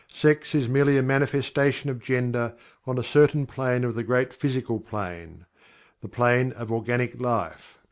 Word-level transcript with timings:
Sex 0.07 0.55
is 0.55 0.67
merely 0.67 0.97
a 0.97 1.03
manifestation 1.03 1.87
of 1.91 1.99
Gender 2.01 2.55
on 2.87 2.97
a 2.97 3.03
certain 3.03 3.45
plane 3.45 3.83
of 3.83 3.93
the 3.93 4.01
Great 4.03 4.33
Physical 4.33 4.79
Plane 4.79 5.45
the 6.01 6.09
plane 6.09 6.53
of 6.53 6.71
organic 6.71 7.21
life. 7.21 7.77